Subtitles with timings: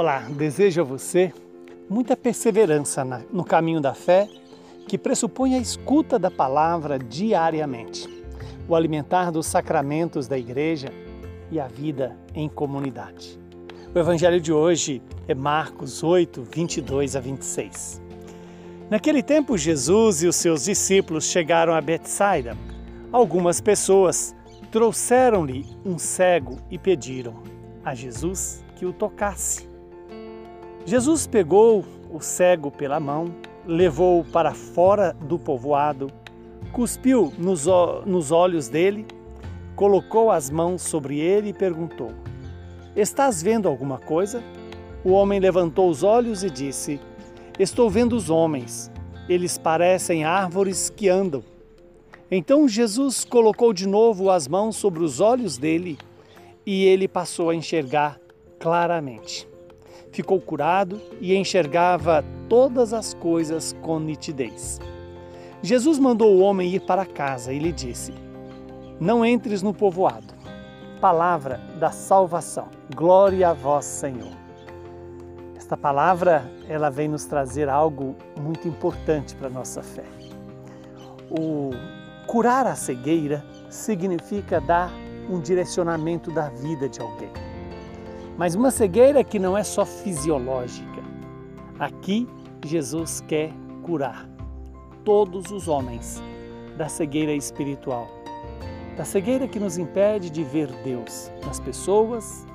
[0.00, 1.30] Olá, desejo a você
[1.86, 4.26] muita perseverança no caminho da fé
[4.88, 8.08] que pressupõe a escuta da palavra diariamente,
[8.66, 10.88] o alimentar dos sacramentos da igreja
[11.50, 13.38] e a vida em comunidade.
[13.94, 18.00] O evangelho de hoje é Marcos 8, 22 a 26.
[18.88, 22.56] Naquele tempo, Jesus e os seus discípulos chegaram a Betsaida.
[23.12, 24.34] Algumas pessoas
[24.72, 27.42] trouxeram-lhe um cego e pediram
[27.84, 29.68] a Jesus que o tocasse.
[30.86, 33.34] Jesus pegou o cego pela mão,
[33.66, 36.08] levou-o para fora do povoado,
[36.72, 37.66] cuspiu nos,
[38.06, 39.06] nos olhos dele,
[39.76, 42.10] colocou as mãos sobre ele e perguntou:
[42.96, 44.42] Estás vendo alguma coisa?
[45.04, 46.98] O homem levantou os olhos e disse:
[47.58, 48.90] Estou vendo os homens.
[49.28, 51.44] Eles parecem árvores que andam.
[52.30, 55.98] Então Jesus colocou de novo as mãos sobre os olhos dele
[56.64, 58.18] e ele passou a enxergar
[58.58, 59.49] claramente
[60.12, 64.80] ficou curado e enxergava todas as coisas com nitidez.
[65.62, 68.14] Jesus mandou o homem ir para casa e lhe disse:
[68.98, 70.34] Não entres no povoado.
[71.00, 72.68] Palavra da salvação.
[72.94, 74.32] Glória a vós, Senhor.
[75.56, 80.04] Esta palavra, ela vem nos trazer algo muito importante para a nossa fé.
[81.30, 81.70] O
[82.26, 84.90] curar a cegueira significa dar
[85.28, 87.49] um direcionamento da vida de alguém.
[88.36, 91.02] Mas uma cegueira que não é só fisiológica.
[91.78, 92.28] Aqui
[92.64, 94.28] Jesus quer curar
[95.04, 96.22] todos os homens
[96.76, 98.08] da cegueira espiritual,
[98.96, 102.46] da cegueira que nos impede de ver Deus nas pessoas,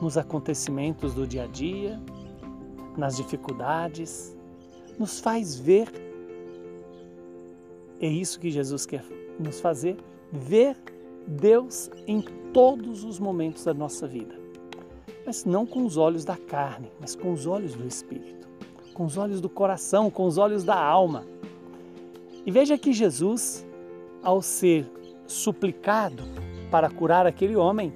[0.00, 2.00] nos acontecimentos do dia a dia,
[2.96, 4.36] nas dificuldades,
[4.98, 5.88] nos faz ver.
[8.00, 9.04] É isso que Jesus quer
[9.38, 9.96] nos fazer,
[10.32, 10.76] ver
[11.26, 14.47] Deus em todos os momentos da nossa vida
[15.28, 18.48] mas não com os olhos da carne, mas com os olhos do Espírito,
[18.94, 21.22] com os olhos do coração, com os olhos da alma.
[22.46, 23.62] E veja que Jesus,
[24.22, 24.90] ao ser
[25.26, 26.22] suplicado
[26.70, 27.92] para curar aquele homem,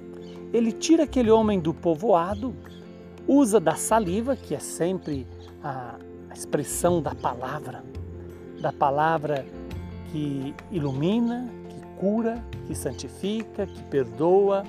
[0.53, 2.53] ele tira aquele homem do povoado,
[3.27, 5.25] usa da saliva, que é sempre
[5.63, 5.97] a
[6.35, 7.83] expressão da palavra,
[8.61, 9.43] da palavra
[10.11, 14.63] que ilumina, que cura, que santifica, que perdoa,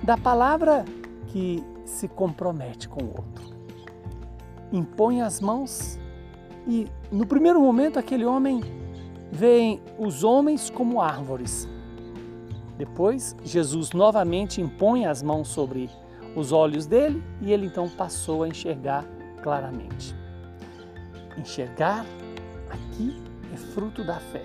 [0.00, 0.84] da palavra
[1.26, 3.54] que se compromete com o outro.
[4.72, 5.98] Impõe as mãos
[6.66, 8.60] e, no primeiro momento, aquele homem
[9.30, 11.68] vê os homens como árvores.
[12.76, 15.88] Depois, Jesus novamente impõe as mãos sobre
[16.34, 19.04] os olhos dele e ele então passou a enxergar
[19.42, 20.14] claramente.
[21.36, 22.04] Enxergar
[22.70, 24.42] aqui é fruto da fé,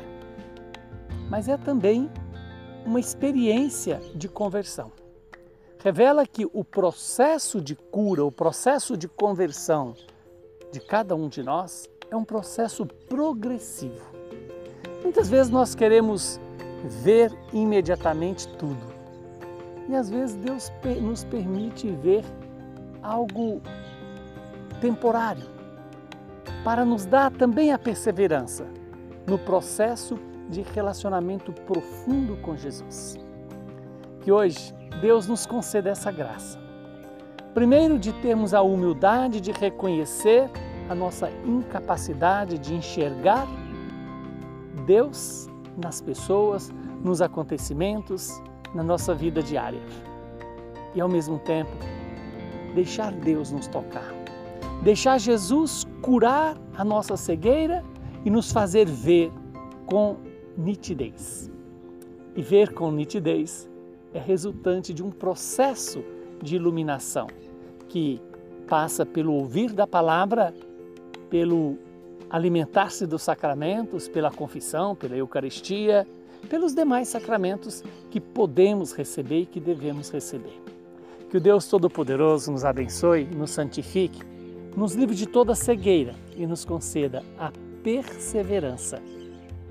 [1.29, 2.09] mas é também
[2.85, 4.91] uma experiência de conversão
[5.79, 9.95] revela que o processo de cura, o processo de conversão
[10.71, 14.05] de cada um de nós é um processo progressivo.
[15.01, 16.39] Muitas vezes nós queremos
[16.83, 18.99] ver imediatamente tudo.
[19.87, 22.23] E às vezes Deus nos permite ver
[23.01, 23.61] algo
[24.81, 25.47] temporário
[26.63, 28.67] para nos dar também a perseverança
[29.25, 30.19] no processo
[30.49, 33.17] de relacionamento profundo com Jesus.
[34.21, 36.59] Que hoje Deus nos conceda essa graça.
[37.53, 40.49] Primeiro, de termos a humildade de reconhecer
[40.89, 43.47] a nossa incapacidade de enxergar
[44.85, 45.47] Deus
[45.77, 46.71] nas pessoas,
[47.03, 48.41] nos acontecimentos,
[48.73, 49.81] na nossa vida diária.
[50.93, 51.71] E ao mesmo tempo,
[52.73, 54.13] deixar Deus nos tocar.
[54.83, 57.83] Deixar Jesus curar a nossa cegueira
[58.25, 59.31] e nos fazer ver
[59.85, 60.17] com
[60.57, 61.51] nitidez.
[62.35, 63.69] E ver com nitidez
[64.13, 66.03] é resultante de um processo
[66.41, 67.27] de iluminação
[67.87, 68.21] que
[68.67, 70.53] passa pelo ouvir da palavra,
[71.29, 71.77] pelo
[72.29, 76.07] alimentar-se dos sacramentos, pela confissão, pela Eucaristia,
[76.47, 80.61] pelos demais sacramentos que podemos receber e que devemos receber.
[81.29, 84.21] Que o Deus Todo-Poderoso nos abençoe, nos santifique,
[84.75, 87.51] nos livre de toda cegueira e nos conceda a
[87.83, 89.01] perseverança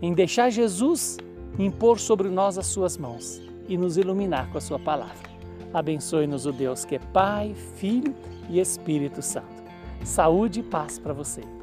[0.03, 1.17] em deixar Jesus
[1.59, 5.29] impor sobre nós as suas mãos e nos iluminar com a Sua palavra.
[5.73, 8.15] Abençoe-nos o Deus que é Pai, Filho
[8.49, 9.63] e Espírito Santo.
[10.03, 11.58] Saúde e paz para você.